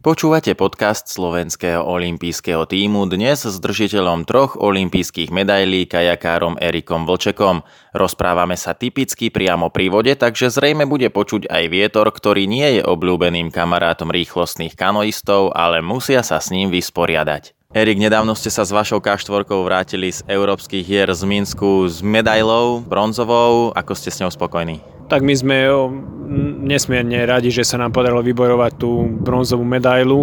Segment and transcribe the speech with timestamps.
[0.00, 7.60] Počúvate podcast slovenského olympijského týmu dnes s držiteľom troch olympijských medailí kajakárom Erikom Vlčekom.
[7.92, 12.82] Rozprávame sa typicky priamo pri vode, takže zrejme bude počuť aj vietor, ktorý nie je
[12.88, 17.59] obľúbeným kamarátom rýchlostných kanoistov, ale musia sa s ním vysporiadať.
[17.70, 22.82] Erik, nedávno ste sa s vašou K4 vrátili z európskych hier z Minsku s medailou
[22.82, 23.70] bronzovou.
[23.78, 24.82] Ako ste s ňou spokojní?
[25.10, 25.66] tak my sme
[26.62, 30.22] nesmierne radi, že sa nám podarilo vybojovať tú bronzovú medailu,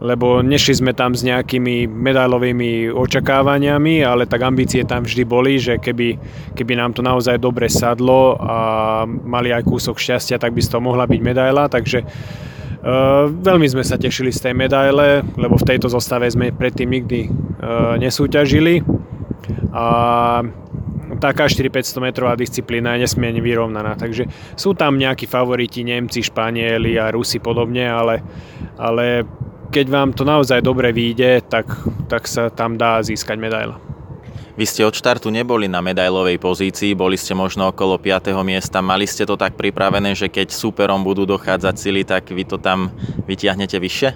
[0.00, 5.76] lebo nešli sme tam s nejakými medailovými očakávaniami, ale tak ambície tam vždy boli, že
[5.76, 6.16] keby,
[6.56, 8.56] keby nám to naozaj dobre sadlo a
[9.04, 12.00] mali aj kúsok šťastia, tak by z toho mohla byť medaila, takže
[13.30, 17.94] veľmi sme sa tešili z tej medaile, lebo v tejto zostave sme predtým nikdy uh,
[17.98, 18.82] nesúťažili.
[19.72, 19.86] A
[21.22, 23.94] taká 4-500 metrová disciplína je nesmierne vyrovnaná.
[23.94, 24.26] Takže
[24.58, 28.18] sú tam nejakí favoriti, Nemci, Španieli a Rusi podobne, ale,
[28.74, 29.22] ale
[29.70, 31.70] keď vám to naozaj dobre vyjde, tak,
[32.10, 33.91] tak sa tam dá získať medaila.
[34.52, 38.36] Vy ste od štartu neboli na medailovej pozícii, boli ste možno okolo 5.
[38.44, 38.84] miesta.
[38.84, 42.92] Mali ste to tak pripravené, že keď súperom budú dochádzať sily, tak vy to tam
[43.24, 44.12] vytiahnete vyššie?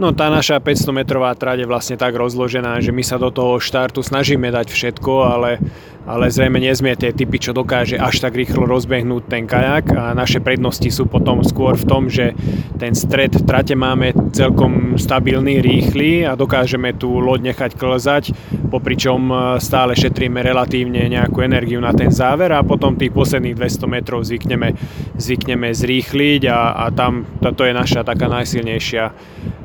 [0.00, 3.60] No tá naša 500 metrová trať je vlastne tak rozložená, že my sa do toho
[3.60, 5.60] štartu snažíme dať všetko, ale
[6.08, 10.16] ale zrejme nie sme tie typy, čo dokáže až tak rýchlo rozbehnúť ten kajak a
[10.16, 12.32] naše prednosti sú potom skôr v tom, že
[12.80, 18.24] ten stred trate máme celkom stabilný, rýchly a dokážeme tú loď nechať klzať,
[18.72, 23.84] popričom e, stále šetríme relatívne nejakú energiu na ten záver a potom tých posledných 200
[23.92, 24.72] metrov zvykneme,
[25.20, 29.12] zvykneme zrýchliť a, a tam to je naša taká najsilnejšia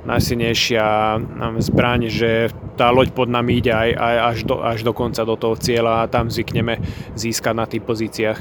[0.04, 0.86] najsilnejšia
[1.64, 5.38] zbraň, že tá loď pod nami ide aj, aj až, do, až do konca do
[5.38, 6.82] toho cieľa a tam zvykneme
[7.14, 8.40] získať na tých pozíciách.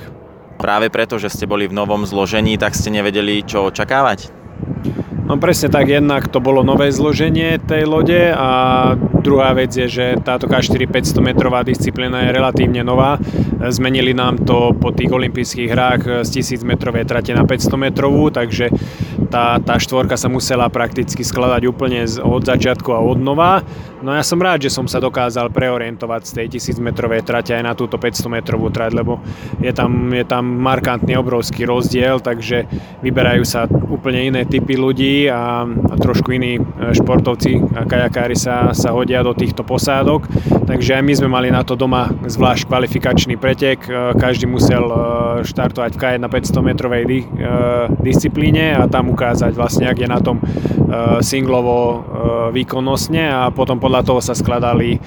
[0.61, 4.30] Práve preto, že ste boli v novom zložení, tak ste nevedeli, čo očakávať?
[5.27, 8.48] No presne tak, jednak to bolo nové zloženie tej lode a
[9.22, 13.16] druhá vec je, že táto K4 500 metrová disciplína je relatívne nová.
[13.71, 18.75] Zmenili nám to po tých olympijských hrách z 1000 metrovej trate na 500 metrovú, takže
[19.31, 23.62] tá, tá štvorka sa musela prakticky skladať úplne od začiatku a od nova.
[24.03, 27.62] No ja som rád, že som sa dokázal preorientovať z tej 1000 metrovej trate aj
[27.62, 29.22] na túto 500 metrovú trať, lebo
[29.62, 32.66] je tam, je tam markantný obrovský rozdiel, takže
[33.00, 36.62] vyberajú sa úplne iné typy ľudí a, a trošku iní e,
[36.97, 40.25] športovci a kajakári sa, sa hodia do týchto posádok.
[40.65, 43.84] Takže aj my sme mali na to doma zvlášť kvalifikačný pretek.
[43.84, 44.97] E, každý musel e,
[45.45, 47.05] štartovať v K1 na 500 metrovej
[48.00, 50.45] disciplíne a tam ukázať vlastne, ak je na tom e,
[51.21, 52.06] singlovo
[52.55, 55.00] výkonnostne a potom podľa toho sa skladali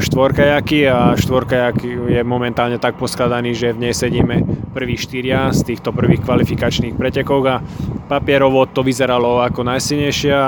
[0.00, 5.90] štvorkajaky a štvorkajak je momentálne tak poskladaný, že v nej sedíme prvý štyria z týchto
[5.90, 7.62] prvých kvalifikačných pretekov a
[8.06, 10.38] papierovo to vyzeralo ako najsilnejšia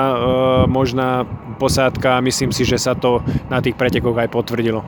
[0.71, 1.27] možná
[1.63, 4.83] posádka a myslím si, že sa to na tých pretekoch aj potvrdilo.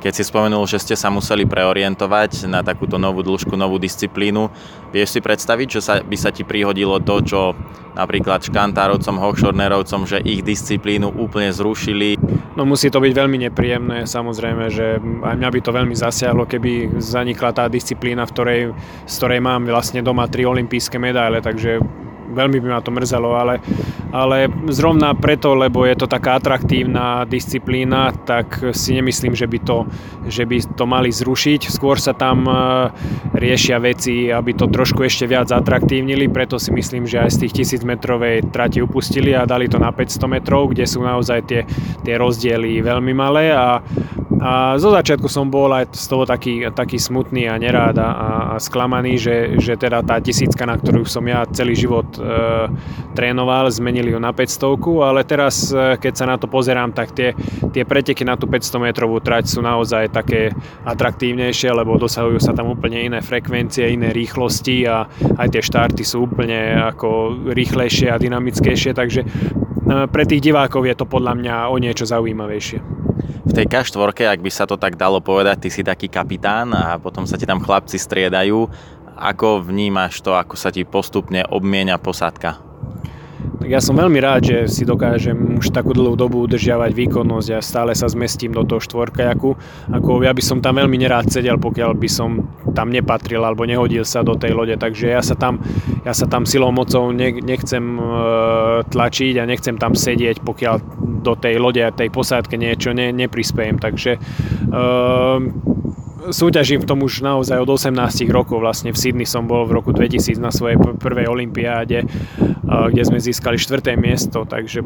[0.00, 4.48] Keď si spomenul, že ste sa museli preorientovať na takúto novú dĺžku, novú disciplínu,
[4.96, 7.52] vieš si predstaviť, že sa, by sa ti prihodilo to, čo
[7.92, 12.16] napríklad škantárovcom, hochschornerovcom, že ich disciplínu úplne zrušili?
[12.56, 16.96] No musí to byť veľmi nepríjemné, samozrejme, že aj mňa by to veľmi zasiahlo, keby
[16.96, 18.60] zanikla tá disciplína, v ktorej,
[19.04, 21.76] z ktorej mám vlastne doma tri olympijské medaile, takže
[22.30, 23.58] veľmi by ma to mrzelo, ale,
[24.14, 29.78] ale zrovna preto, lebo je to taká atraktívna disciplína, tak si nemyslím, že by to,
[30.30, 31.68] že by to mali zrušiť.
[31.68, 32.54] Skôr sa tam e,
[33.34, 37.82] riešia veci, aby to trošku ešte viac atraktívnili, preto si myslím, že aj z tých
[37.82, 41.62] 1000 metrovej trati upustili a dali to na 500 metrov, kde sú naozaj tie,
[42.06, 43.82] tie rozdiely veľmi malé a
[44.38, 48.10] a zo začiatku som bol aj z toho taký, taký smutný a nerád a,
[48.54, 52.22] a sklamaný, že, že teda tá tisícka, na ktorú som ja celý život e,
[53.18, 57.34] trénoval, zmenili ju na 500, ale teraz, e, keď sa na to pozerám, tak tie,
[57.74, 60.54] tie preteky na tú 500 metrovú trať sú naozaj také
[60.86, 65.10] atraktívnejšie, lebo dosahujú sa tam úplne iné frekvencie, iné rýchlosti a
[65.42, 69.26] aj tie štarty sú úplne ako rýchlejšie a dynamickejšie, takže
[70.10, 73.00] pre tých divákov je to podľa mňa o niečo zaujímavejšie
[73.50, 77.02] v tej K4, ak by sa to tak dalo povedať, ty si taký kapitán a
[77.02, 78.70] potom sa ti tam chlapci striedajú.
[79.18, 82.69] Ako vnímaš to, ako sa ti postupne obmienia posádka?
[83.60, 87.60] Tak ja som veľmi rád, že si dokážem už takú dlhú dobu udržiavať výkonnosť a
[87.60, 89.52] stále sa zmestím do toho štvorkajaku.
[90.00, 94.08] Ako ja by som tam veľmi nerád sedel, pokiaľ by som tam nepatril alebo nehodil
[94.08, 94.80] sa do tej lode.
[94.80, 95.60] Takže ja sa tam,
[96.08, 98.02] ja sa tam silou mocou nechcem e,
[98.88, 100.76] tlačiť a nechcem tam sedieť, pokiaľ
[101.20, 103.76] do tej lode a tej posádke niečo ne, neprispejem.
[103.76, 104.20] Takže e,
[106.28, 107.96] súťažím v tom už naozaj od 18
[108.28, 108.60] rokov.
[108.60, 112.04] Vlastne v Sydney som bol v roku 2000 na svojej prvej olympiáde,
[112.64, 114.84] kde sme získali štvrté miesto, takže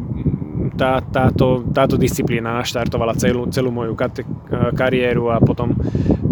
[0.75, 3.95] tá, táto, táto disciplína naštartovala celú, celú moju
[4.73, 5.77] kariéru a potom,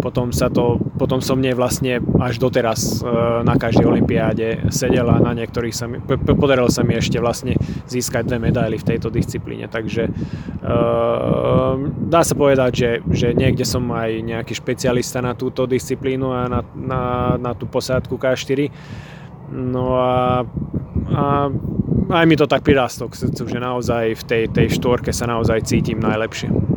[0.01, 3.07] potom, sa to, potom som nie vlastne až doteraz e,
[3.45, 6.01] na každej olympiáde sedel a na niektorých sa mi,
[6.39, 7.53] podarilo sa mi ešte vlastne
[7.85, 10.11] získať dve medaily v tejto disciplíne, takže e,
[12.09, 16.59] dá sa povedať, že, že niekde som aj nejaký špecialista na túto disciplínu a na,
[16.73, 17.01] na,
[17.37, 18.71] na tú posádku K4
[19.53, 20.41] no a,
[21.13, 21.23] a
[22.09, 25.63] aj mi to tak prirastlo k srdcu, že naozaj v tej, tej štvorke sa naozaj
[25.63, 26.72] cítim najlepšie.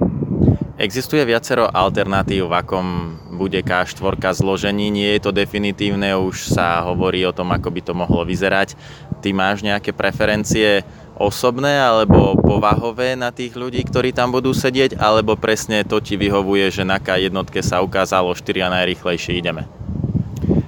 [0.76, 2.86] Existuje viacero alternatív, v akom
[3.32, 7.96] bude K4 zložení, nie je to definitívne, už sa hovorí o tom, ako by to
[7.96, 8.76] mohlo vyzerať.
[9.24, 10.84] Ty máš nejaké preferencie
[11.16, 16.68] osobné alebo povahové na tých ľudí, ktorí tam budú sedieť, alebo presne to ti vyhovuje,
[16.68, 19.64] že na K jednotke sa ukázalo 4 a najrychlejšie ideme?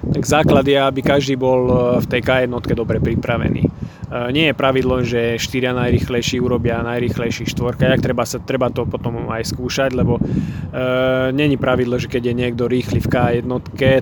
[0.09, 1.69] Tak základ je, aby každý bol
[2.01, 3.98] v tej K jednotke dobre pripravený Eh,
[4.33, 9.29] nie je pravidlo, že štyria najrychlejší urobia najrychlejší štvorka, jak treba, sa, treba to potom
[9.29, 10.21] aj skúšať, lebo e,
[11.29, 13.45] není pravidlo, že keď je niekto rýchly v K1,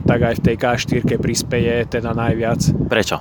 [0.08, 2.60] tak aj v tej K4 prispieje teda najviac.
[2.88, 3.20] Prečo?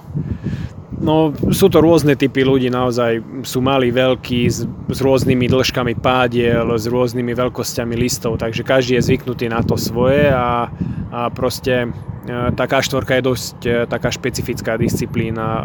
[0.97, 6.73] No, sú to rôzne typy ľudí, naozaj sú malí, veľkí, s, s rôznymi dĺžkami pádiel,
[6.73, 10.73] s rôznymi veľkosťami listov, takže každý je zvyknutý na to svoje a,
[11.13, 11.89] a proste e,
[12.57, 15.47] taká štvorka je dosť e, taká špecifická disciplína.
[15.47, 15.63] E,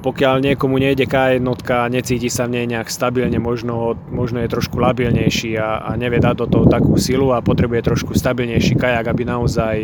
[0.00, 1.44] pokiaľ niekomu nejde K1,
[1.92, 6.34] necíti sa v nej nejak stabilne, možno, možno je trošku labilnejší a, a nevie dať
[6.40, 9.76] do toho takú silu a potrebuje trošku stabilnejší kajak, aby naozaj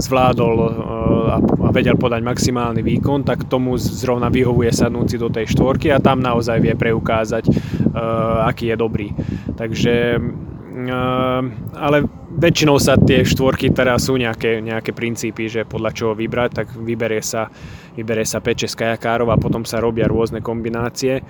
[0.00, 0.68] zvládol e,
[1.32, 6.04] a, a vedel podať maximálny výkon, tak tomu zrovna vyhovuje sadnúci do tej štvorky a
[6.04, 9.08] tam naozaj vie preukázať, uh, aký je dobrý.
[9.56, 11.40] Takže uh,
[11.76, 11.98] ale
[12.36, 17.24] väčšinou sa tie štvorky teraz sú nejaké, nejaké princípy, že podľa čoho vybrať, tak vyberie
[17.24, 17.48] sa
[17.96, 21.20] vyberie sa 5-6 kajakárov a potom sa robia rôzne kombinácie.
[21.20, 21.22] E,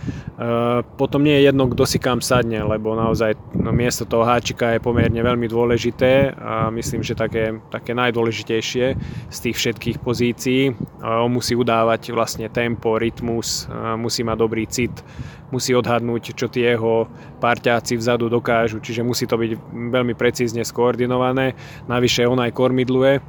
[0.99, 4.83] potom nie je jedno, kto si kam sadne, lebo naozaj no, miesto toho háčika je
[4.83, 8.87] pomerne veľmi dôležité a myslím, že také, také najdôležitejšie
[9.31, 10.75] z tých všetkých pozícií.
[11.07, 14.93] On musí udávať vlastne tempo, rytmus, musí mať dobrý cit,
[15.55, 17.07] musí odhadnúť, čo tie jeho
[17.39, 19.51] parťáci vzadu dokážu, čiže musí to byť
[19.95, 21.55] veľmi precízne skoordinované.
[21.87, 23.23] Navyše on aj kormidluje,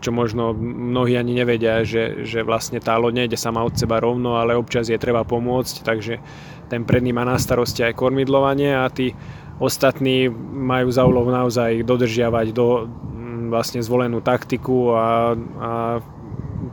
[0.00, 4.38] čo možno mnohí ani nevedia, že, že vlastne tá loď nejde sama od seba rovno,
[4.40, 6.22] ale občas je treba pomôcť, takže
[6.70, 9.12] ten predný má na starosti aj kormidlovanie a tí
[9.60, 15.70] ostatní majú za úlohu naozaj dodržiavať do mm, vlastne zvolenú taktiku a, a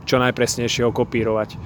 [0.06, 1.60] čo najpresnejšie ho kopírovať.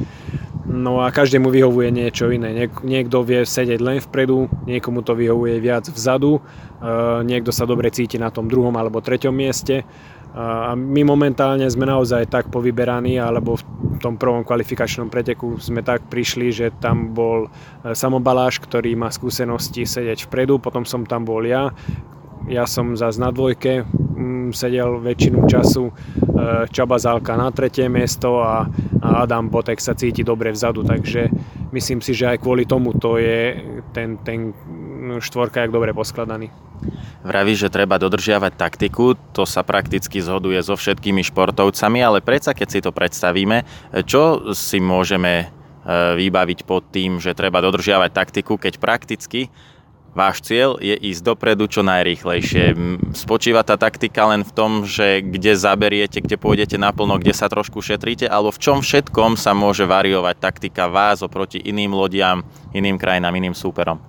[0.62, 2.54] No a každému vyhovuje niečo iné.
[2.54, 7.92] Niek- niekto vie sedieť len vpredu, niekomu to vyhovuje viac vzadu, eh, niekto sa dobre
[7.92, 9.84] cíti na tom druhom alebo treťom mieste
[10.32, 13.64] a my momentálne sme naozaj tak povyberaní, alebo v
[14.00, 17.52] tom prvom kvalifikačnom preteku sme tak prišli, že tam bol
[17.84, 21.68] e, samobaláš, ktorý má skúsenosti sedieť vpredu, potom som tam bol ja,
[22.48, 25.92] ja som zase na dvojke mm, sedel väčšinu času, e,
[26.72, 28.64] Čaba Zálka na tretie miesto a,
[29.04, 31.28] Adam Botek sa cíti dobre vzadu, takže
[31.76, 33.60] myslím si, že aj kvôli tomu to je
[33.92, 34.56] ten, ten
[35.20, 36.71] štvorka jak dobre poskladaný.
[37.22, 42.68] Vraví, že treba dodržiavať taktiku, to sa prakticky zhoduje so všetkými športovcami, ale predsa keď
[42.68, 43.62] si to predstavíme,
[44.02, 45.46] čo si môžeme e,
[46.18, 49.54] vybaviť pod tým, že treba dodržiavať taktiku, keď prakticky
[50.12, 52.76] váš cieľ je ísť dopredu čo najrýchlejšie.
[53.16, 57.80] Spočíva tá taktika len v tom, že kde zaberiete, kde pôjdete naplno, kde sa trošku
[57.80, 62.44] šetríte, alebo v čom všetkom sa môže variovať taktika vás oproti iným lodiam,
[62.76, 64.00] iným krajinám, iným súperom?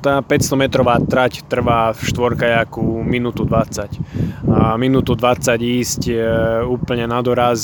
[0.00, 4.00] Tá 500 metrová trať trvá v štvorkajaku minútu 20.
[4.48, 6.00] A minútu 20 ísť
[6.64, 7.60] úplne na doraz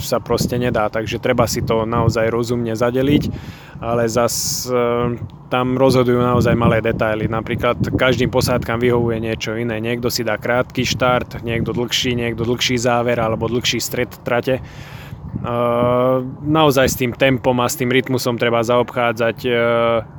[0.00, 3.22] sa proste nedá, takže treba si to naozaj rozumne zadeliť,
[3.80, 4.74] ale zas e,
[5.52, 7.28] tam rozhodujú naozaj malé detaily.
[7.28, 9.78] Napríklad každým posádkam vyhovuje niečo iné.
[9.78, 14.58] Niekto si dá krátky štart, niekto dlhší, niekto dlhší záver alebo dlhší stred trate
[15.40, 19.56] Uh, naozaj s tým tempom a s tým rytmusom treba zaobchádzať uh,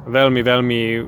[0.07, 1.03] veľmi, veľmi uh,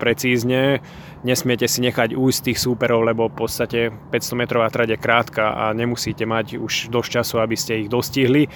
[0.00, 0.80] precízne.
[1.22, 5.64] Nesmiete si nechať újsť tých súperov, lebo v podstate 500 metrová trať je krátka a
[5.70, 8.50] nemusíte mať už dosť času, aby ste ich dostihli.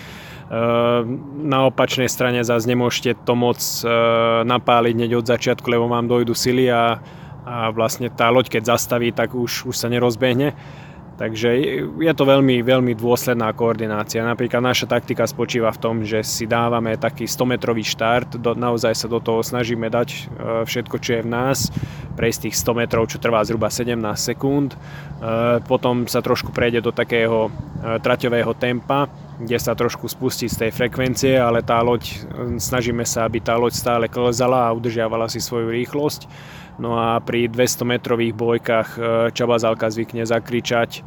[1.46, 3.62] Na opačnej strane zase nemôžete to moc
[4.42, 6.98] napáliť hneď od začiatku, lebo vám dojdu sily a,
[7.46, 10.58] a vlastne tá loď keď zastaví, tak už, už sa nerozbehne
[11.16, 11.48] Takže
[11.96, 14.20] je to veľmi, veľmi dôsledná koordinácia.
[14.20, 19.08] Napríklad naša taktika spočíva v tom, že si dávame taký 100-metrový štart, do, naozaj sa
[19.08, 20.18] do toho snažíme dať e,
[20.68, 21.72] všetko, čo je v nás,
[22.20, 24.76] prejsť tých 100 metrov, čo trvá zhruba 17 sekúnd.
[24.76, 24.78] E,
[25.64, 27.50] potom sa trošku prejde do takého e,
[27.96, 29.08] traťového tempa,
[29.40, 32.12] kde sa trošku spustí z tej frekvencie, ale tá loď,
[32.60, 36.28] snažíme sa, aby tá loď stále klzala a udržiavala si svoju rýchlosť
[36.76, 38.98] No a pri 200 metrových bojkách e,
[39.32, 41.00] Čaba Zalka zvykne zakričať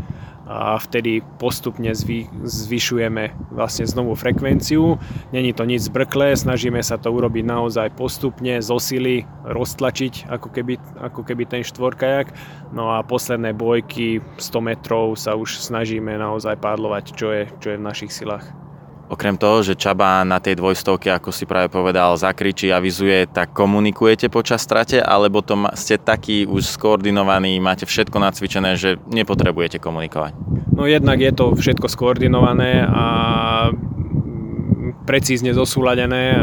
[0.49, 4.97] a vtedy postupne zvy, zvyšujeme vlastne znovu frekvenciu.
[5.29, 10.81] Není to nič zbrklé, snažíme sa to urobiť naozaj postupne, zo sily, roztlačiť ako keby,
[10.97, 12.33] ako keby ten štvorkajak.
[12.73, 17.77] No a posledné bojky 100 metrov sa už snažíme naozaj pádlovať, čo je, čo je
[17.77, 18.49] v našich silách.
[19.09, 24.29] Okrem toho, že Čaba na tej dvojstovke, ako si práve povedal, zakričí, avizuje, tak komunikujete
[24.29, 30.37] počas strate, alebo to ste taký už skoordinovaní, máte všetko nacvičené, že nepotrebujete komunikovať?
[30.77, 33.05] No jednak je to všetko skoordinované a
[35.09, 36.37] precízne zosúladené,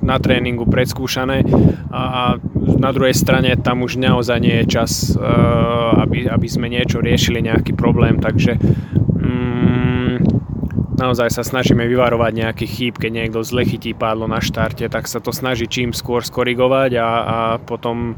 [0.00, 1.44] na tréningu predskúšané
[1.92, 5.12] a na druhej strane tam už naozaj nie je čas,
[6.00, 8.56] aby, aby sme niečo riešili, nejaký problém, takže
[10.96, 15.18] naozaj sa snažíme vyvarovať nejaký chýb, keď niekto zle chytí pádlo na štarte, tak sa
[15.18, 18.14] to snaží čím skôr skorigovať a, a potom e,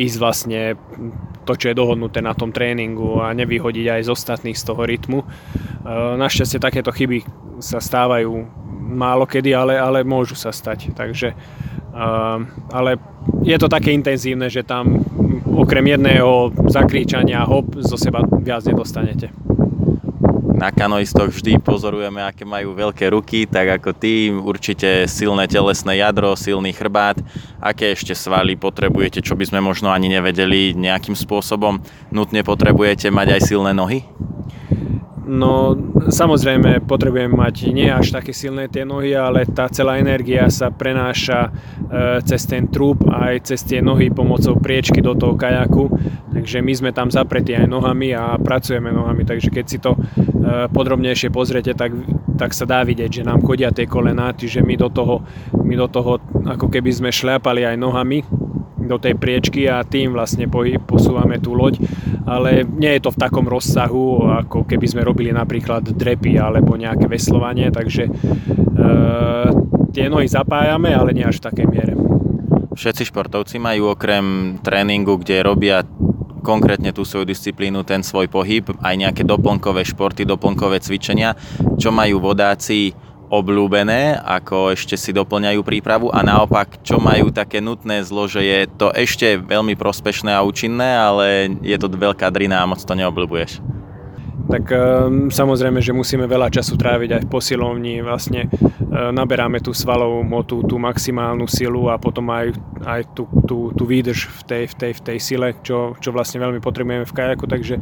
[0.00, 0.60] ísť vlastne
[1.44, 5.18] to, čo je dohodnuté na tom tréningu a nevyhodiť aj z ostatných z toho rytmu.
[5.22, 5.26] E,
[6.16, 7.22] našťastie takéto chyby
[7.60, 8.32] sa stávajú
[8.86, 10.96] málo kedy, ale, ale môžu sa stať.
[10.96, 12.04] Takže, e,
[12.72, 12.90] ale
[13.44, 15.04] je to také intenzívne, že tam
[15.56, 19.45] okrem jedného zakríčania hop zo seba viac nedostanete
[20.66, 26.34] na kanoistoch vždy pozorujeme, aké majú veľké ruky, tak ako ty, určite silné telesné jadro,
[26.34, 27.22] silný chrbát,
[27.62, 31.78] aké ešte svaly potrebujete, čo by sme možno ani nevedeli nejakým spôsobom.
[32.10, 34.02] Nutne potrebujete mať aj silné nohy?
[35.26, 35.74] No
[36.06, 41.50] samozrejme potrebujeme mať nie až také silné tie nohy, ale tá celá energia sa prenáša
[41.50, 45.90] e, cez ten trúb aj cez tie nohy pomocou priečky do toho kajaku.
[46.30, 49.26] Takže my sme tam zapretí aj nohami a pracujeme nohami.
[49.26, 49.98] Takže keď si to
[50.70, 51.92] podrobnejšie pozriete, tak,
[52.38, 55.26] tak sa dá vidieť, že nám chodia tie kolená, čiže my do toho,
[55.58, 58.22] my do toho ako keby sme šľapali aj nohami
[58.86, 60.46] do tej priečky a tým vlastne
[60.86, 61.82] posúvame tú loď,
[62.22, 67.10] ale nie je to v takom rozsahu, ako keby sme robili napríklad drepy alebo nejaké
[67.10, 68.10] veslovanie, takže e,
[69.90, 71.94] tie nohy zapájame, ale nie až v takej miere.
[72.76, 75.82] Všetci športovci majú okrem tréningu, kde robia
[76.46, 81.34] konkrétne tú svoju disciplínu, ten svoj pohyb, aj nejaké doplnkové športy, doplnkové cvičenia,
[81.74, 82.94] čo majú vodáci
[83.26, 88.60] obľúbené, ako ešte si doplňajú prípravu a naopak, čo majú také nutné zlo, že je
[88.70, 93.75] to ešte veľmi prospešné a účinné, ale je to veľká drina a moc to neobľúbuješ
[94.46, 99.74] tak ehm, samozrejme, že musíme veľa času tráviť aj v posilovni, vlastne ehm, naberáme tú
[99.74, 102.54] svalovú motu, tú maximálnu silu a potom aj,
[102.86, 106.38] aj tú, tú, tú výdrž v tej, v, tej, v tej sile, čo, čo vlastne
[106.38, 107.74] veľmi potrebujeme v kajaku, takže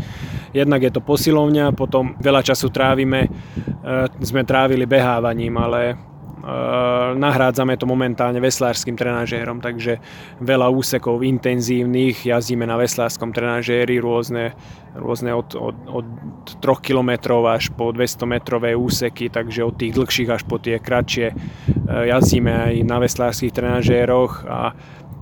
[0.56, 6.13] jednak je to posilovňa, potom veľa času trávime, ehm, sme trávili behávaním, ale
[7.16, 9.98] nahrádzame to momentálne veslárským trenažérom, takže
[10.44, 14.52] veľa úsekov intenzívnych, jazdíme na veslárskom trenažéri rôzne
[14.94, 16.06] rôzne od, od, od
[16.62, 21.34] 3 km až po 200 metrové úseky, takže od tých dlhších až po tie kratšie
[21.34, 21.36] e,
[22.14, 24.70] jazdíme aj na veslárských trenažéroch a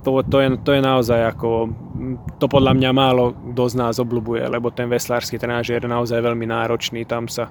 [0.03, 1.71] to, to, je, to je naozaj ako,
[2.37, 6.45] to podľa mňa málo kto z nás obľúbuje, lebo ten veslársky trenažér je naozaj veľmi
[6.45, 7.49] náročný, tam sa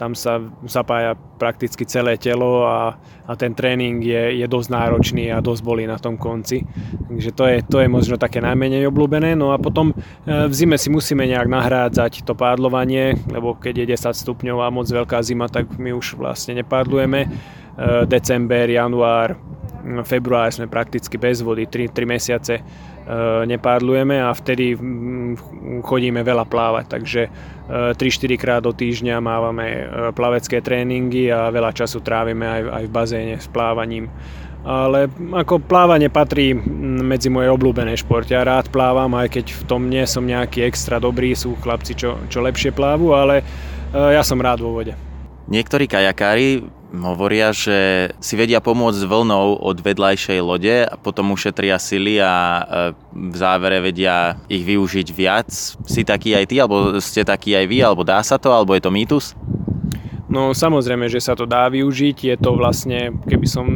[0.00, 2.96] tam sa zapája prakticky celé telo a,
[3.28, 6.64] a ten tréning je, je dosť náročný a dosť bolí na tom konci.
[7.12, 9.36] Takže to je, to je možno také najmenej obľúbené.
[9.36, 9.94] No a potom e,
[10.48, 14.88] v zime si musíme nejak nahrádzať to pádlovanie, lebo keď je 10 stupňov a moc
[14.88, 17.20] veľká zima, tak my už vlastne nepádlujeme.
[17.20, 17.28] E,
[18.08, 19.36] december, január,
[20.08, 22.56] február sme prakticky bez vody, 3, 3 mesiace
[23.10, 24.78] E, nepádlujeme a vtedy
[25.82, 27.22] chodíme veľa plávať, takže
[27.70, 32.84] 3-4 e, krát do týždňa mávame e, plavecké tréningy a veľa času trávime aj, aj
[32.86, 34.10] v bazéne s plávaním.
[34.60, 36.52] Ale ako plávanie patrí
[37.00, 38.36] medzi moje obľúbené športy.
[38.36, 42.20] Ja rád plávam, aj keď v tom nie som nejaký extra dobrý, sú chlapci, čo,
[42.28, 43.40] čo lepšie plávu, ale
[43.96, 44.92] ja som rád vo vode.
[45.48, 52.18] Niektorí kajakári hovoria, že si vedia pomôcť vlnou od vedľajšej lode a potom ušetria sily
[52.18, 52.62] a e,
[53.14, 55.50] v závere vedia ich využiť viac.
[55.86, 58.82] Si taký aj ty, alebo ste taký aj vy, alebo dá sa to, alebo je
[58.82, 59.38] to mýtus?
[60.30, 62.34] No samozrejme, že sa to dá využiť.
[62.34, 63.66] Je to vlastne, keby som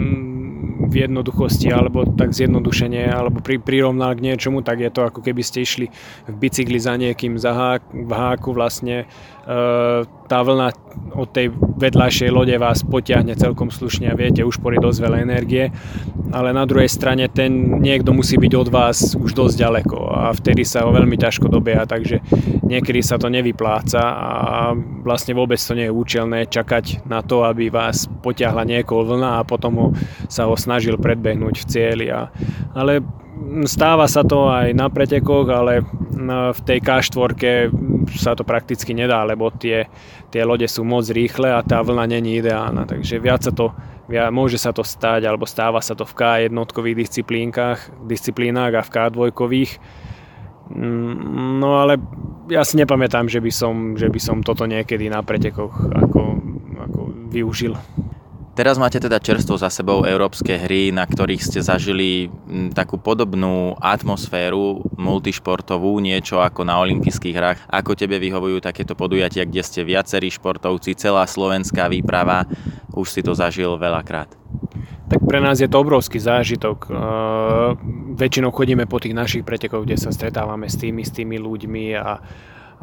[0.84, 5.42] v jednoduchosti alebo tak zjednodušenie alebo pri, prirovnal k niečomu, tak je to ako keby
[5.42, 5.86] ste išli
[6.28, 9.08] v bicykli za niekým za hák, v háku vlastne
[10.24, 10.72] tá vlna
[11.12, 15.68] od tej vedľajšej lode vás potiahne celkom slušne a viete ušporiť dosť veľa energie,
[16.32, 20.64] ale na druhej strane ten niekto musí byť od vás už dosť ďaleko a vtedy
[20.64, 22.24] sa ho veľmi ťažko dobieha, takže
[22.64, 24.72] niekedy sa to nevypláca a
[25.04, 29.46] vlastne vôbec to nie je účelné čakať na to, aby vás potiahla niekoho vlna a
[29.46, 29.88] potom ho,
[30.32, 32.06] sa ho snažil predbehnúť v cieli.
[32.10, 32.34] A,
[32.74, 32.98] ale
[33.62, 35.86] stáva sa to aj na pretekoch, ale
[36.50, 37.70] v tej K4
[38.18, 39.86] sa to prakticky nedá, lebo tie,
[40.34, 42.90] tie lode sú moc rýchle a tá vlna není ideálna.
[42.90, 43.70] Takže viac sa to,
[44.34, 48.90] môže sa to stať, alebo stáva sa to v K jednotkových disciplínkach, disciplínach a v
[48.90, 49.30] K2.
[50.74, 52.02] Mm, no ale
[52.50, 56.22] ja si nepamätám, že by som, že by som toto niekedy na pretekoch ako,
[56.82, 57.00] ako
[57.30, 57.78] využil.
[58.54, 62.30] Teraz máte teda čerstvo za sebou európske hry, na ktorých ste zažili
[62.70, 67.58] takú podobnú atmosféru multišportovú, niečo ako na olympijských hrách.
[67.66, 72.46] Ako tebe vyhovujú takéto podujatia, kde ste viacerí športovci, celá slovenská výprava,
[72.94, 74.30] už si to zažil veľakrát.
[75.10, 76.94] Tak pre nás je to obrovský zážitok.
[78.14, 82.22] Väčšinou chodíme po tých našich pretekoch, kde sa stretávame s tými, s tými ľuďmi a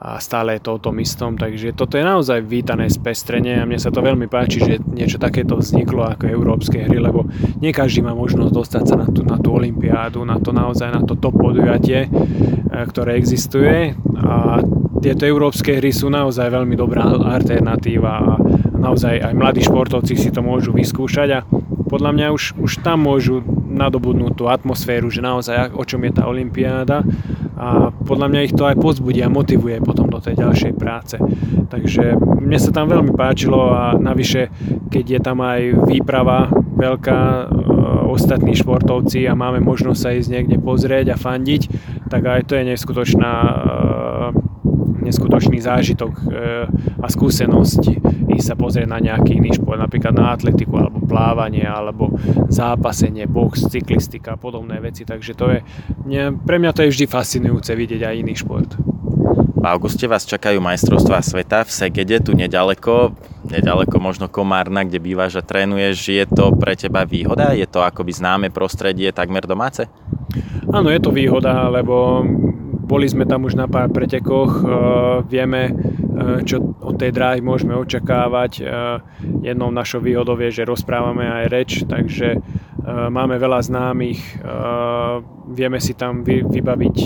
[0.02, 3.78] a stále je to o tom istom, takže toto je naozaj vítané spestrenie a mne
[3.78, 7.30] sa to veľmi páči, že niečo takéto vzniklo ako európske hry, lebo
[7.62, 11.06] nie každý má možnosť dostať sa na tú, na tú olympiádu, na to naozaj na
[11.06, 13.94] to top podujatie, e, ktoré existuje.
[14.18, 14.66] A
[15.06, 18.32] tieto európske hry sú naozaj veľmi dobrá alternatíva a
[18.74, 21.46] naozaj aj mladí športovci si to môžu vyskúšať a
[21.94, 26.28] podľa mňa už, už tam môžu nadobudnúť tú atmosféru, že naozaj o čom je tá
[26.28, 27.08] olympiáda
[27.62, 31.16] a podľa mňa ich to aj pozbudí a motivuje potom do tej ďalšej práce.
[31.70, 34.50] Takže mne sa tam veľmi páčilo a navyše,
[34.90, 37.46] keď je tam aj výprava veľká, e,
[38.10, 41.62] ostatní športovci a máme možnosť sa ísť niekde pozrieť a fandiť,
[42.10, 43.54] tak aj to je neskutočná e,
[45.02, 46.24] neskutočný zážitok e,
[47.02, 47.82] a skúsenosť
[48.38, 52.16] ísť sa pozrieť na nejaký iný šport, napríklad na atletiku alebo plávanie alebo
[52.48, 55.04] zápasenie, box, cyklistika a podobné veci.
[55.04, 55.60] Takže to je,
[56.46, 58.72] pre mňa to je vždy fascinujúce vidieť aj iný šport.
[59.62, 63.14] V auguste vás čakajú majstrovstvá sveta v Segede, tu nedaleko,
[63.46, 66.10] nedaleko možno Komárna, kde bývaš a trénuješ.
[66.10, 67.54] Je to pre teba výhoda?
[67.54, 69.86] Je to akoby známe prostredie takmer domáce?
[70.74, 72.26] Áno, je to výhoda, lebo
[72.92, 74.64] boli sme tam už na pár pretekoch, e,
[75.32, 75.74] vieme, e,
[76.44, 78.52] čo od tej dráhy môžeme očakávať.
[78.60, 78.64] E,
[79.48, 82.44] jednou našou výhodou je, že rozprávame aj reč, takže
[82.88, 84.42] máme veľa známych,
[85.52, 86.98] vieme si tam vybaviť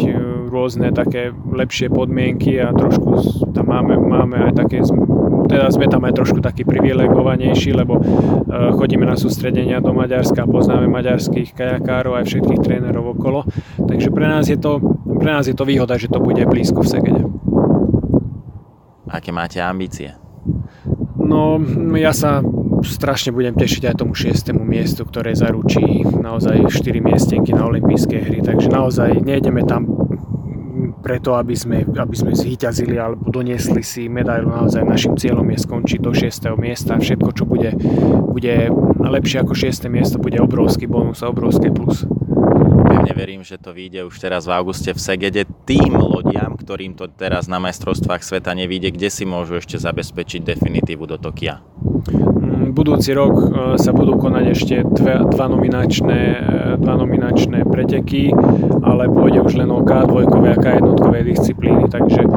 [0.48, 3.20] rôzne také lepšie podmienky a trošku
[3.52, 4.80] tam máme, máme aj také
[5.46, 8.02] teda sme tam aj trošku takí privilegovanejší, lebo
[8.50, 13.46] chodíme na sústredenia do Maďarska, poznáme maďarských kajakárov aj všetkých trénerov okolo.
[13.78, 16.92] Takže pre nás je to pre nás je to výhoda, že to bude blízko v
[16.92, 17.24] Segede.
[19.06, 20.18] Aké máte ambície?
[21.22, 21.62] No,
[21.94, 22.42] ja sa
[22.84, 24.52] strašne budem tešiť aj tomu 6.
[24.58, 29.86] miestu, ktoré zaručí naozaj 4 miestenky na olympijské hry, takže naozaj nejdeme tam
[31.06, 34.50] preto, aby sme, aby sme zvíťazili alebo doniesli si medailu.
[34.50, 36.50] Naozaj našim cieľom je skončiť do 6.
[36.58, 36.98] miesta.
[36.98, 37.78] Všetko, čo bude,
[38.26, 39.86] bude lepšie ako 6.
[39.86, 42.10] miesto, bude obrovský bonus a obrovské plus
[43.06, 45.44] pevne verím, že to vyjde už teraz v auguste v Segede.
[45.70, 45.94] Tým
[46.26, 51.22] lodiam, ktorým to teraz na majstrovstvách sveta nevíde, kde si môžu ešte zabezpečiť definitívu do
[51.22, 51.62] Tokia?
[51.86, 58.34] Mm, budúci rok e, sa budú konať ešte dve, dva, nominačné, e, dva nominačné preteky,
[58.82, 60.98] ale pôjde už len o K2 a K1
[61.30, 62.30] disciplíny, takže e,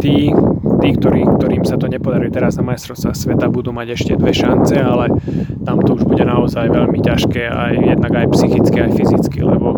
[0.00, 0.28] tí,
[0.80, 4.76] tí ktorí, ktorým sa to nepodarí teraz na majstrovstvách sveta, budú mať ešte dve šance,
[4.76, 5.08] ale
[5.64, 9.75] tam to už bude naozaj veľmi ťažké, aj, jednak aj psychicky, aj fyzicky, lebo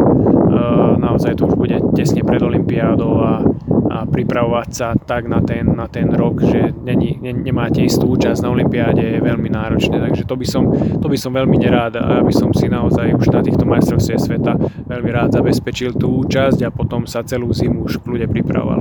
[0.99, 3.33] naozaj to už bude tesne pred Olympiádou a,
[3.89, 8.45] a pripravovať sa tak na ten, na ten rok, že není, ne, nemáte istú účasť
[8.45, 12.33] na Olympiáde je veľmi náročné, takže to by som, to by som veľmi nerád, aby
[12.35, 14.53] som si naozaj už na týchto majstrovstvách sveta
[14.87, 18.81] veľmi rád zabezpečil tú účasť a potom sa celú zimu už v kľude pripravoval.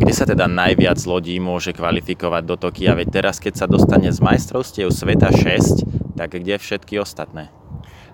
[0.00, 2.96] Kde sa teda najviac lodí môže kvalifikovať do Tokia?
[2.96, 7.59] Veď teraz, keď sa dostane z majstrovstiev sveta 6, tak kde všetky ostatné?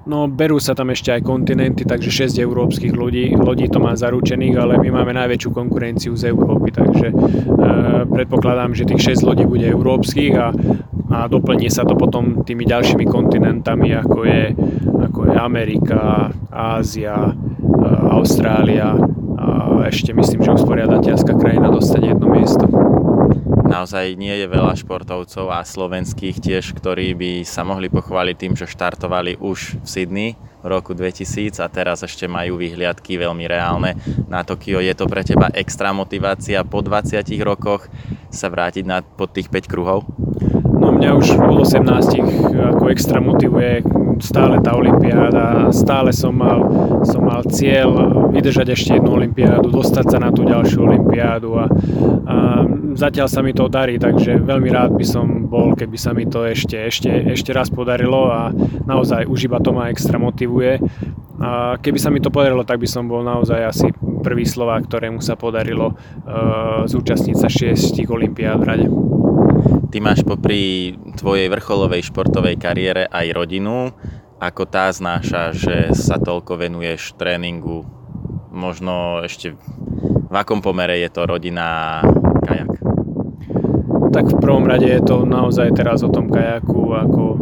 [0.06, 4.54] No, berú sa tam ešte aj kontinenty, takže 6 európskych lodí, lodí to má zaručených,
[4.54, 7.14] ale my máme najväčšiu konkurenciu z Európy, takže e,
[8.06, 10.54] predpokladám, že tých 6 lodí bude európskych a,
[11.10, 14.54] a doplní sa to potom tými ďalšími kontinentami, ako je,
[15.10, 17.32] ako je Amerika, Ázia, e,
[18.14, 18.94] Austrália,
[19.36, 22.64] a ešte myslím, že usporiadateľská krajina dostane jedno miesto.
[23.76, 28.56] Na naozaj nie je veľa športovcov a slovenských tiež, ktorí by sa mohli pochváliť tým,
[28.56, 30.30] že štartovali už v Sydney
[30.64, 33.92] v roku 2000 a teraz ešte majú vyhliadky veľmi reálne
[34.32, 34.80] na Tokio.
[34.80, 37.84] Je to pre teba extra motivácia po 20 rokoch
[38.32, 40.08] sa vrátiť na, pod tých 5 kruhov?
[40.64, 43.84] No mňa už od 18 ako extra motivuje
[44.20, 46.62] stále tá olimpiáda, stále som mal,
[47.04, 47.90] som mal cieľ
[48.32, 51.64] vydržať ešte jednu olimpiádu, dostať sa na tú ďalšiu olimpiádu a,
[52.26, 52.36] a
[52.96, 56.44] zatiaľ sa mi to darí, takže veľmi rád by som bol, keby sa mi to
[56.48, 58.50] ešte, ešte, ešte raz podarilo a
[58.84, 60.80] naozaj už iba to ma extra motivuje.
[61.36, 63.92] A keby sa mi to podarilo, tak by som bol naozaj asi
[64.26, 68.86] prvý Slovák, ktorému sa podarilo uh, zúčastniť sa šiestich olimpiád v rade.
[69.94, 73.94] Ty máš popri tvojej vrcholovej športovej kariére aj rodinu.
[74.42, 77.86] Ako tá znáša, že sa toľko venuješ tréningu?
[78.50, 79.54] Možno ešte
[80.26, 82.02] v akom pomere je to rodina
[82.42, 82.82] kajak?
[84.10, 87.38] Tak v prvom rade je to naozaj teraz o tom kajaku ako e,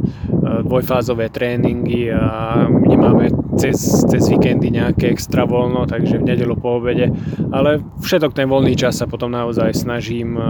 [0.68, 2.22] dvojfázové tréningy a
[2.66, 7.10] nemáme cez, cez víkendy nejaké extra voľno, takže v nedelu po obede.
[7.50, 10.42] Ale všetok ten voľný čas sa potom naozaj snažím e,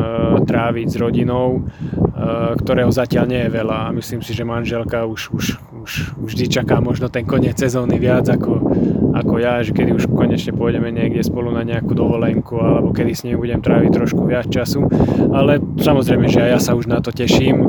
[0.44, 3.78] tráviť s rodinou, e, ktorého zatiaľ nie je veľa.
[3.90, 5.44] A myslím si, že manželka už, už,
[5.84, 8.60] už vždy čaká možno ten koniec sezóny viac ako,
[9.14, 13.22] ako ja, že kedy už konečne pôjdeme niekde spolu na nejakú dovolenku alebo kedy s
[13.28, 14.88] ním budem tráviť trošku viac času.
[15.30, 17.68] Ale samozrejme, že aj ja sa už na to teším e,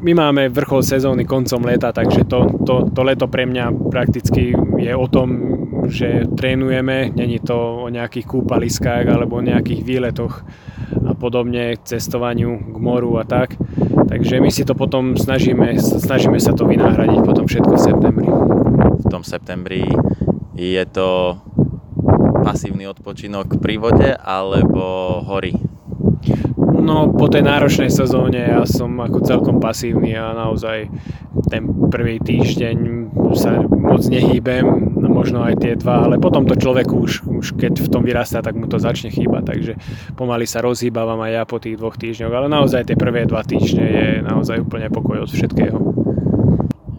[0.00, 4.92] my máme vrchol sezóny koncom leta, takže to, to, to leto pre mňa prakticky je
[4.92, 5.28] o tom,
[5.88, 10.44] že trénujeme, není to o nejakých kúpaliskách alebo nejakých výletoch
[11.04, 13.56] a podobne, k cestovaniu k moru a tak.
[14.08, 18.28] Takže my si to potom snažíme, snažíme sa to vynáhradiť potom všetko v septembri.
[19.00, 19.84] V tom septembri
[20.54, 21.40] je to
[22.44, 25.63] pasívny odpočinok pri vode alebo hory?
[26.84, 30.92] No po tej náročnej sezóne ja som ako celkom pasívny a naozaj
[31.48, 32.76] ten prvý týždeň
[33.34, 37.82] sa moc nehýbem, no možno aj tie dva, ale potom to človeku už, už keď
[37.82, 39.72] v tom vyrastá, tak mu to začne chýbať, takže
[40.14, 43.84] pomaly sa rozhýbavam aj ja po tých dvoch týždňoch, ale naozaj tie prvé dva týždne
[43.84, 45.78] je naozaj úplne pokoj od všetkého.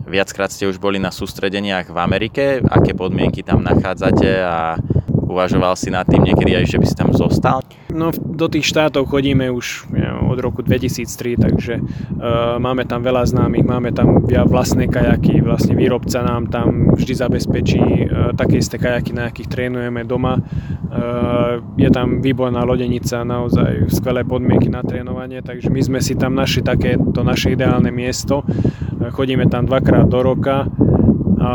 [0.05, 4.75] Viackrát ste už boli na sústredeniach v Amerike, aké podmienky tam nachádzate a
[5.25, 7.65] Uvažoval si nad tým niekedy aj, že by si tam zostal?
[7.89, 13.23] No do tých štátov chodíme už ja, od roku 2003, takže uh, máme tam veľa
[13.25, 19.11] známych, máme tam vlastné kajaky, vlastne výrobca nám tam vždy zabezpečí uh, také isté kajaky,
[19.15, 20.37] na akých trénujeme doma.
[20.37, 26.35] Uh, je tam výborná lodenica, naozaj skvelé podmienky na trénovanie, takže my sme si tam
[26.35, 28.43] našli také to naše ideálne miesto.
[28.43, 30.67] Uh, chodíme tam dvakrát do roka
[31.39, 31.51] a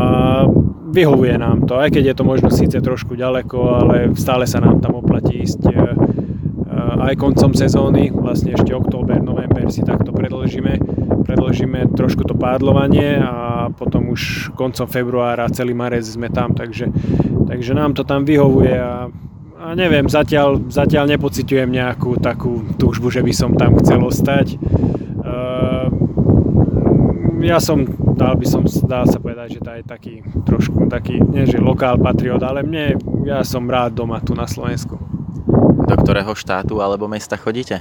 [0.90, 4.82] vyhovuje nám to, aj keď je to možno síce trošku ďaleko, ale stále sa nám
[4.82, 5.78] tam oplatí ísť e, e,
[7.06, 10.82] aj koncom sezóny, vlastne ešte október, november si takto predlžíme,
[11.24, 16.90] predlžíme trošku to pádlovanie a potom už koncom februára celý marec sme tam, takže,
[17.46, 19.06] takže nám to tam vyhovuje a,
[19.60, 24.58] a neviem, zatiaľ, zatiaľ nepociťujem nejakú takú túžbu, že by som tam chcel ostať.
[27.40, 27.88] Ja som
[28.20, 31.96] dal by som, dá sa povedať, že to je taký trošku taký, nie že lokál
[31.96, 35.00] patriot, ale mne, ja som rád doma tu na Slovensku.
[35.88, 37.80] Do ktorého štátu alebo mesta chodíte?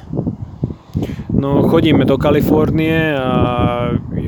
[1.36, 3.30] No chodíme do Kalifornie a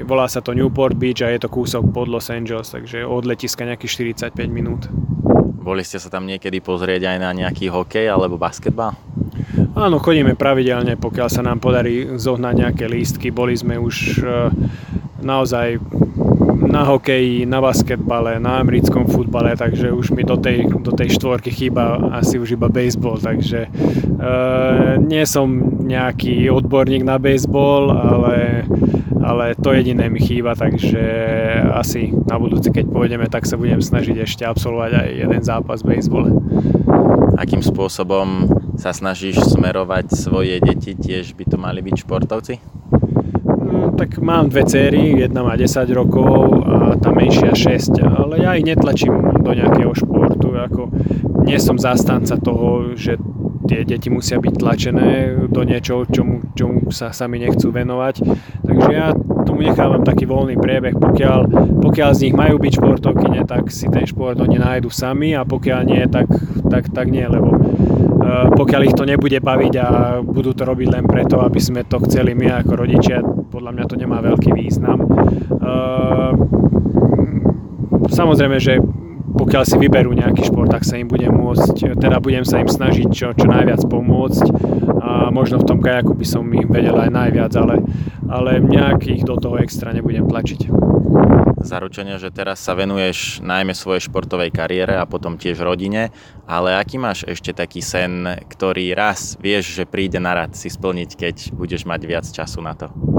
[0.03, 3.63] volá sa to Newport Beach a je to kúsok pod Los Angeles, takže od letiska
[3.63, 4.91] nejakých 45 minút.
[5.61, 8.95] Boli ste sa tam niekedy pozrieť aj na nejaký hokej alebo basketbal?
[9.75, 13.27] Áno, chodíme pravidelne, pokiaľ sa nám podarí zohnať nejaké lístky.
[13.31, 14.51] Boli sme už uh,
[15.23, 15.79] naozaj
[16.71, 21.51] na hokeji, na basketbale, na americkom futbale, takže už mi do tej, do tej štvorky
[21.51, 23.69] chýba asi už iba baseball, takže e,
[25.03, 25.51] nie som
[25.83, 28.63] nejaký odborník na baseball, ale,
[29.19, 31.03] ale to jediné mi chýba, takže
[31.75, 35.99] asi na budúci, keď pôjdeme, tak sa budem snažiť ešte absolvovať aj jeden zápas v
[35.99, 36.29] baseball.
[37.35, 38.47] Akým spôsobom
[38.79, 42.70] sa snažíš smerovať svoje deti, tiež by to mali byť športovci?
[44.01, 48.65] Tak mám dve cery, jedna má 10 rokov a tá menšia 6, ale ja ich
[48.65, 49.13] netlačím
[49.45, 50.89] do nejakého športu, ako
[51.45, 53.21] nie som zastanca toho, že
[53.69, 55.09] tie deti musia byť tlačené
[55.53, 58.25] do niečoho, čomu, čomu sa sami nechcú venovať.
[58.65, 59.13] Takže ja
[59.45, 60.97] tomu nechávam taký voľný priebeh.
[60.97, 61.39] Pokiaľ,
[61.85, 65.81] pokiaľ z nich majú byť športovkyne, tak si ten šport oni nájdu sami a pokiaľ
[65.85, 66.25] nie, tak,
[66.73, 69.87] tak, tak nie, lebo uh, pokiaľ ich to nebude baviť a
[70.25, 73.95] budú to robiť len preto, aby sme to chceli my ako rodičia, podľa mňa to
[73.99, 75.03] nemá veľký význam.
[75.59, 76.31] Uh,
[78.07, 78.79] samozrejme, že
[79.31, 83.07] pokiaľ si vyberú nejaký šport, tak sa im budem môcť, teda budem sa im snažiť
[83.11, 84.45] čo, čo najviac pomôcť
[85.01, 87.81] a možno v tom kajaku by som ich vedel aj najviac, ale,
[88.29, 90.69] ale nejakých do toho extra nebudem tlačiť.
[91.61, 96.09] Zaručenia, že teraz sa venuješ najmä svojej športovej kariére a potom tiež rodine,
[96.49, 101.09] ale aký máš ešte taký sen, ktorý raz vieš, že príde na rad si splniť,
[101.17, 103.10] keď budeš mať viac času na to?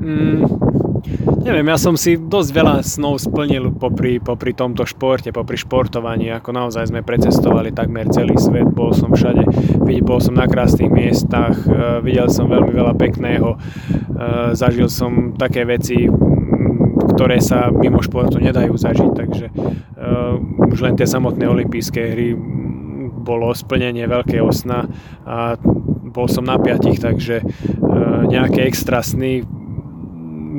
[0.00, 0.48] Mm,
[1.44, 6.56] neviem, ja som si dosť veľa snov splnil popri, popri tomto športe, popri športovaní, ako
[6.56, 9.44] naozaj sme precestovali takmer celý svet, bol som všade,
[10.00, 13.58] bol som na krásnych miestach, e, videl som veľmi veľa pekného, e,
[14.56, 16.08] zažil som také veci,
[17.12, 20.36] ktoré sa mimo športu nedajú zažiť, takže uh,
[20.72, 22.32] už len tie samotné olympijské hry
[23.20, 24.88] bolo splnenie veľkého sna
[25.28, 25.60] a
[26.10, 27.44] bol som na piatich, takže
[28.30, 29.44] nejaké extra sny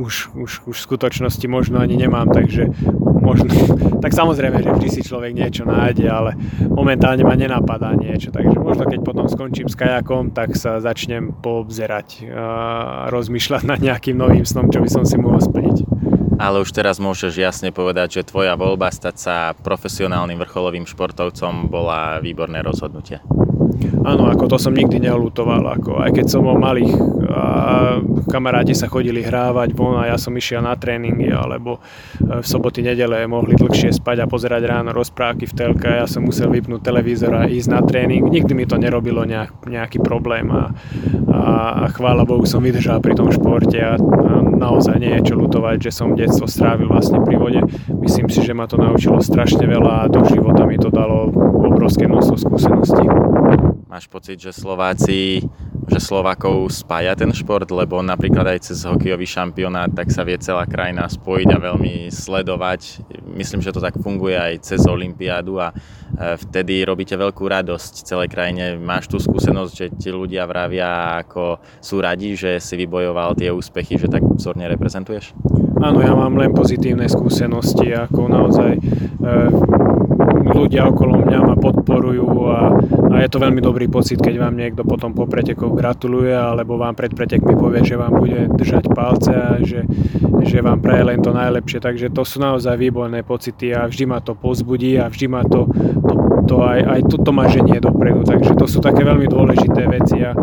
[0.02, 2.74] už, už, už v skutočnosti možno ani nemám, takže
[3.22, 3.54] možno,
[4.04, 6.34] tak samozrejme, že vždy si človek niečo nájde, ale
[6.66, 12.26] momentálne ma nenapadá niečo, takže možno keď potom skončím s kajakom, tak sa začnem poobzerať
[12.34, 12.46] a
[13.14, 15.86] rozmýšľať nad nejakým novým snom, čo by som si mohol splniť.
[16.42, 22.18] Ale už teraz môžeš jasne povedať, že tvoja voľba stať sa profesionálnym vrcholovým športovcom bola
[22.18, 23.22] výborné rozhodnutie.
[24.02, 26.94] Áno, ako to som nikdy neolutoval, ako aj keď som bol malých
[27.32, 27.44] a
[28.28, 32.84] kamaráti sa chodili hrávať von a ja som išiel na tréningy alebo e, v soboty,
[32.84, 36.84] nedele mohli dlhšie spať a pozerať ráno rozprávky v telke a ja som musel vypnúť
[36.84, 38.28] televízor a ísť na tréning.
[38.28, 40.76] Nikdy mi to nerobilo nejak, nejaký problém a,
[41.32, 41.42] a,
[41.84, 45.90] a chvála Bohu som vydržal pri tom športe a, a naozaj nie je čo lutovať,
[45.90, 47.62] že som detstvo strávil vlastne pri vode.
[47.90, 51.32] Myslím si, že ma to naučilo strašne veľa a do života mi to dalo
[51.66, 53.06] obrovské množstvo skúseností.
[53.92, 55.44] Máš pocit, že Slováci,
[55.92, 60.64] že Slovákov spája ten šport, lebo napríklad aj cez hokejový šampionát tak sa vie celá
[60.64, 63.04] krajina spojiť a veľmi sledovať.
[63.36, 68.32] Myslím, že to tak funguje aj cez Olympiádu a e, vtedy robíte veľkú radosť celej
[68.32, 68.80] krajine.
[68.80, 74.00] Máš tú skúsenosť, že ti ľudia vravia, ako sú radi, že si vybojoval tie úspechy,
[74.00, 75.36] že tak vzorne reprezentuješ?
[75.84, 78.82] Áno, ja mám len pozitívne skúsenosti, ako naozaj e,
[80.52, 82.60] ľudia okolo mňa ma podporujú a,
[83.12, 86.96] a je to veľmi dobrý pocit, keď vám niekto potom po pretekoch gratuluje alebo vám
[86.96, 89.88] pred pretekmi povie, že vám bude držať palce a že,
[90.44, 91.80] že vám praje len to najlepšie.
[91.80, 95.70] Takže to sú naozaj výborné pocity a vždy ma to pozbudí a vždy ma to,
[96.08, 96.14] to,
[96.48, 98.26] to aj, aj to, to ma ženie dopredu.
[98.26, 100.36] Takže to sú také veľmi dôležité veci a,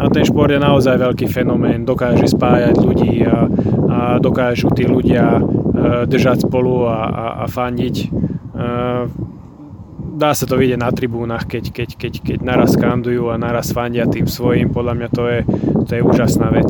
[0.00, 3.48] a ten šport je naozaj veľký fenomén, dokáže spájať ľudí a,
[3.90, 5.42] a dokážu tí ľudia e,
[6.08, 7.96] držať spolu a, a, a fandiť.
[8.00, 8.06] E,
[10.20, 14.04] dá sa to vidieť na tribúnach, keď, keď, keď, keď naraz skandujú a naraz fandia
[14.04, 15.40] tým svojim, podľa mňa to je,
[15.88, 16.68] to je úžasná vec.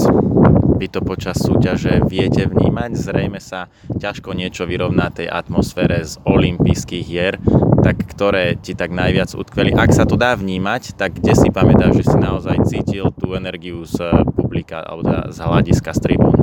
[0.78, 7.04] Vy to počas súťaže viete vnímať, zrejme sa ťažko niečo vyrovná tej atmosfére z olympijských
[7.04, 7.36] hier,
[7.82, 9.74] tak ktoré ti tak najviac utkveli.
[9.76, 13.84] Ak sa to dá vnímať, tak kde si pamätáš, že si naozaj cítil tú energiu
[13.84, 16.38] z publika alebo teda z hľadiska z tribún?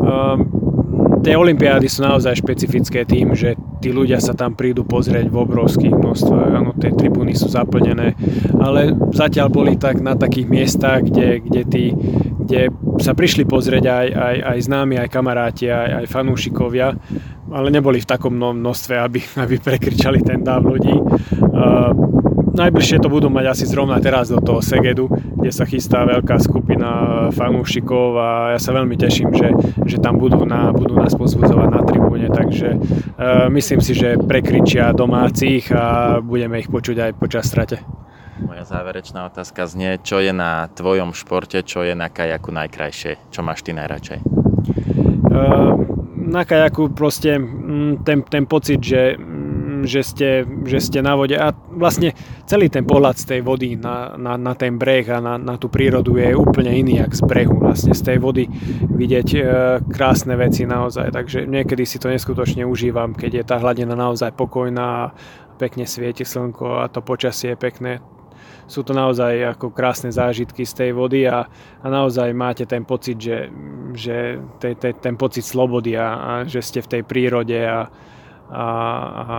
[0.00, 0.69] Um,
[1.20, 5.94] tie olympiády sú naozaj špecifické tým, že tí ľudia sa tam prídu pozrieť v obrovských
[5.94, 8.16] množstvách, áno, tie tribúny sú zaplnené,
[8.60, 11.84] ale zatiaľ boli tak na takých miestach, kde, kde, tí,
[12.44, 16.88] kde sa prišli pozrieť aj, aj, aj známi, aj kamaráti, aj, aj fanúšikovia,
[17.50, 20.96] ale neboli v takom množstve, aby, aby prekričali ten dáv ľudí.
[21.50, 21.92] Uh,
[22.50, 26.90] Najbližšie to budú mať asi zrovna teraz do toho Segedu, kde sa chystá veľká skupina
[27.30, 29.48] fanúšikov a ja sa veľmi teším, že,
[29.86, 34.90] že tam budú, na, budú nás pozbudzovať na tribúne, takže uh, myslím si, že prekričia
[34.90, 37.78] domácich a budeme ich počuť aj počas strate.
[38.40, 43.40] Moja záverečná otázka znie, čo je na tvojom športe, čo je na kajaku najkrajšie, čo
[43.44, 44.18] máš ty najradšej?
[45.30, 45.76] Uh,
[46.30, 49.18] na kajaku proste mm, ten, ten pocit, že
[49.84, 50.28] že ste,
[50.66, 51.36] že ste na vode.
[51.36, 52.16] A vlastne
[52.48, 55.68] celý ten pohľad z tej vody na, na, na ten breh a na, na tú
[55.68, 57.56] prírodu je úplne iný jak z brehu.
[57.60, 58.48] Vlastne z tej vody
[58.88, 59.40] vidieť e,
[59.88, 65.12] krásne veci naozaj, takže niekedy si to neskutočne užívam, keď je tá hladina naozaj pokojná,
[65.60, 67.92] pekne svieti slnko a to počasie je pekné,
[68.70, 71.50] sú to naozaj ako krásne zážitky z tej vody a,
[71.82, 73.50] a naozaj máte ten pocit, že,
[73.98, 77.90] že te, te, ten pocit slobody a, a že ste v tej prírode a,
[78.46, 78.66] a,
[79.26, 79.38] a,